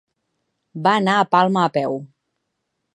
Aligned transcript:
Va 0.87 0.95
anar 1.01 1.19
a 1.19 1.29
Palma 1.37 1.67
a 1.67 1.75
peu. 1.79 2.03